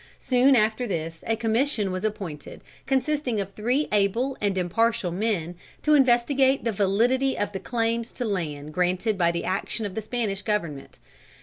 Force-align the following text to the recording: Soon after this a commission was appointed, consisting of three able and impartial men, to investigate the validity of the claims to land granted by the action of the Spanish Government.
Soon 0.17 0.55
after 0.55 0.87
this 0.87 1.23
a 1.27 1.35
commission 1.35 1.91
was 1.91 2.03
appointed, 2.03 2.61
consisting 2.87 3.39
of 3.39 3.53
three 3.53 3.87
able 3.91 4.35
and 4.41 4.57
impartial 4.57 5.11
men, 5.11 5.53
to 5.83 5.93
investigate 5.93 6.63
the 6.63 6.71
validity 6.71 7.37
of 7.37 7.51
the 7.51 7.59
claims 7.59 8.11
to 8.13 8.25
land 8.25 8.73
granted 8.73 9.15
by 9.15 9.29
the 9.31 9.45
action 9.45 9.85
of 9.85 9.93
the 9.93 10.01
Spanish 10.01 10.41
Government. 10.41 10.97